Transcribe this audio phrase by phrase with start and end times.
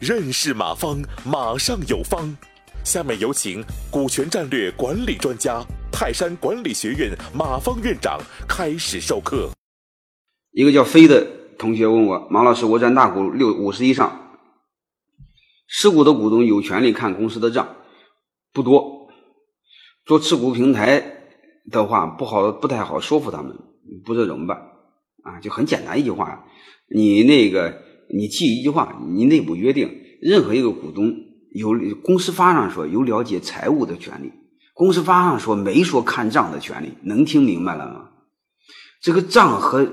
[0.00, 2.36] 认识马方，马上有方。
[2.84, 8.18] 下面有请股权战略管理专家、泰山管理学院马方院长
[8.48, 9.50] 开始授课。
[10.50, 11.24] 一个叫飞的
[11.56, 14.36] 同学问我：“马老师，我占大股六五十以上，
[15.68, 17.76] 持股的股东有权利看公司的账，
[18.52, 19.08] 不多。
[20.04, 21.22] 做持股平台
[21.70, 23.56] 的话，不好，不太好说服他们，
[24.04, 24.71] 不知道怎么办
[25.22, 25.40] 啊？
[25.40, 26.44] 就很简单一句话，
[26.88, 27.82] 你那个。”
[28.14, 29.90] 你记一句话，你内部约定，
[30.20, 31.14] 任何一个股东
[31.50, 31.72] 有
[32.02, 34.30] 公司法上说有了解财务的权利，
[34.74, 38.10] 公司法上说没说看账的权利，能听明白了吗？
[39.00, 39.90] 这个账和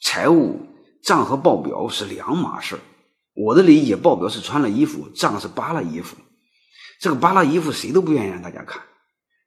[0.00, 0.58] 财务
[1.04, 2.80] 账和报表是两码事
[3.36, 6.16] 我的理解，报表是穿了衣服，账是扒了衣服。
[7.00, 8.82] 这个扒了衣服谁都不愿意让大家看，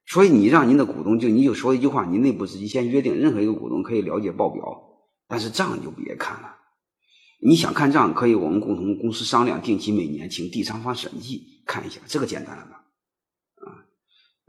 [0.08, 4.64] 所以你让您的股东就你就说一句话，你内部自己先约定，任何一个股东可以了解报表，
[5.30, 6.58] 但是账就别看了。
[7.42, 12.78] 你想看账，可以我们共同公司商量，定期每年请第三方审计看一下，这个简单了吧？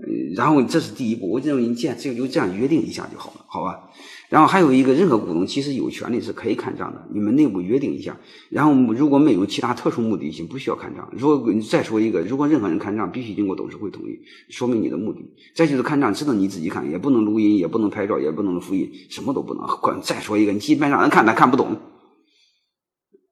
[0.02, 3.90] 嗯，然后这是第一步，我认为你这样就就这样约定一下就好了，好吧？
[4.30, 8.16] 然后还有一个，任何股东其实有权利是可以看账的，你们内部约定一下。
[8.48, 11.12] 然后如果没有其他特殊目的性，不需要看账。
[11.12, 15.20] 如果你再说一个，如果任何人看账，必须经过董事会同意，说明你的目的。
[15.54, 19.66] 再就是看账，只能你自己看，也不能录音，也不能拍照，也不能复印，什么都不能。
[19.82, 21.76] 管再说一个，你基本上人看他看不懂。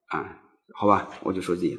[0.07, 0.41] 啊，
[0.75, 1.77] 好吧，我就说这些。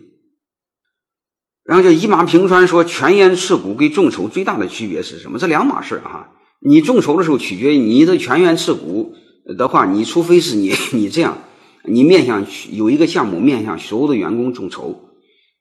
[1.70, 5.38] 然后就一马平川说，全员持股跟众筹最大的区别是什么？
[5.38, 6.30] 这两码事啊。
[6.58, 9.14] 你众筹的时候取决于你的全员持股
[9.56, 11.38] 的话，你除非是你 你这样，
[11.84, 15.14] 你面向有一个项目面向所有的员工众筹，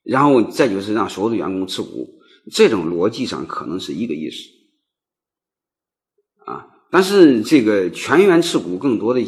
[0.04, 2.10] 然后再就是让所有的员工持股，
[2.52, 4.38] 这种逻辑上可能是一个意思。
[6.48, 9.24] 啊，但是这个全员持股更多的。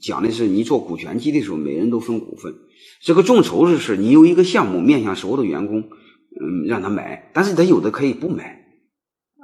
[0.00, 2.54] 讲的是你做股权激励的时候，每人都分股份。
[3.02, 5.90] 这个众筹的是你有一个项目面向所有的员工，
[6.38, 8.64] 嗯，让他买，但是他有的可以不买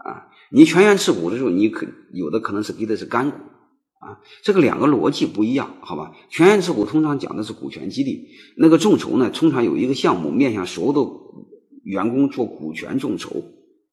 [0.05, 0.29] 啊。
[0.51, 4.21] 你全员持股的时候，你可有的可能是给的是干股啊。
[4.43, 6.13] 这个两个逻辑不一样，好吧？
[6.29, 11.01] 全员持股通常讲的是股权激励，那个众筹呢，通常有一个项目面向所有的
[11.85, 13.43] 员工做股权众筹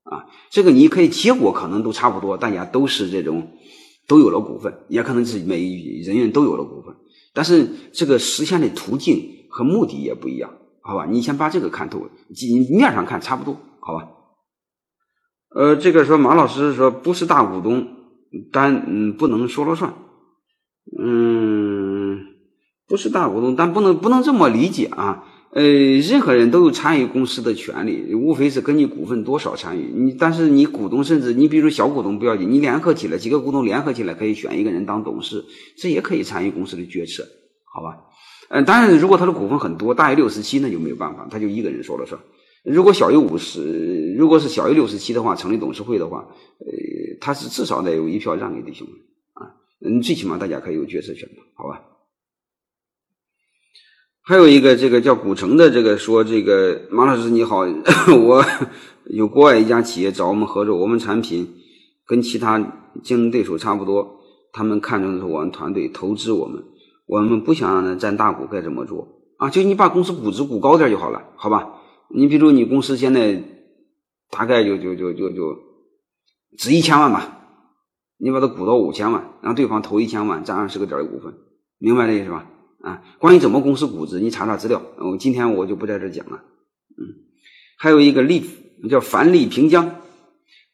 [0.04, 0.26] 啊。
[0.52, 3.48] 这个你可以结果可能都差不多，大家都是这种。
[4.06, 5.64] 都有了股份，也可能是每
[6.06, 6.94] 人员都有了股份，
[7.34, 10.54] 但是这个实现的途径和目的也不一样，
[10.86, 11.06] 好吧？
[11.10, 14.10] 你先把这个看透，你面上看差不多，好吧？
[15.56, 17.88] 呃，这个说马老师说不是大股东，
[18.52, 19.94] 但嗯不能说了算，
[21.00, 22.20] 嗯，
[22.86, 25.24] 不是大股东，但不能不能这么理解啊。
[25.52, 29.94] 呃，任何人都有参与公司的权利，无非是根据股份多少参与。
[29.96, 35.46] 你但是你股东，甚至你比如小股东不要紧，你联合起来几个股东联合起来可以选一个人当董事，
[35.78, 37.24] 这也可以参与公司的决策，
[37.72, 38.03] 好吧？
[38.56, 42.22] 嗯，当然如果他的股份很多，大于六十七，那就没有办法，他就一个人说了算。
[42.64, 46.20] 如果小于五十，如果是小于六十七的话，成立董事会的话，
[46.60, 48.96] 呃，他是至少得有一票让给弟兄们
[49.34, 51.82] 啊，嗯，最起码大家可以有决策权吧好吧？
[54.22, 57.66] 还有一个这个叫古城的这个说这个马老师你好，
[58.24, 58.46] 我
[59.06, 61.56] 有国外一家企业找我们合作，我们产品
[62.06, 62.60] 跟其他
[63.04, 64.20] 竞争对手差不多，
[64.54, 66.64] 他们看中的是我们团队投资我们，
[67.06, 69.50] 我们不想让他占大股，该怎么做啊？
[69.50, 71.82] 就你把公司估值估高点就好了，好吧？
[72.10, 73.44] 你比如你公司现在
[74.30, 75.58] 大概就就就就就
[76.58, 77.40] 值一千万吧，
[78.18, 81.34] 你把它估到五千万，让对方投一千万，占二十个点的股份，
[81.78, 82.50] 明白这意思吧？
[82.82, 84.82] 啊，关于怎么公司估值，你查查资料。
[84.98, 86.44] 我今天我就不在这讲了。
[86.98, 87.04] 嗯，
[87.78, 89.96] 还有一个例子叫樊丽平江。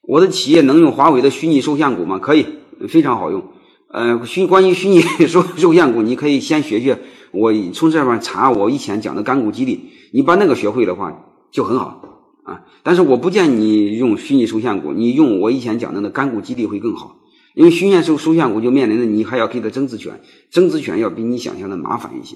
[0.02, 2.18] 我的企业能用华为的虚拟受限股吗？
[2.18, 2.48] 可以，
[2.88, 3.44] 非常好用。
[3.92, 7.00] 呃，虚关于虚拟受受限股，你可以先学学
[7.32, 12.02] 我从这边查我以前讲的干股激励，你把那个学会的话就很好
[12.44, 12.62] 啊。
[12.84, 17.18] 但是我不建议你用虚拟受限股，你用我以前讲的那干股激励会更好。
[17.56, 20.22] 因为虚拟受受限股就面临着你还要给它增值权，
[20.52, 22.36] 增值权要比你想象的麻烦一些，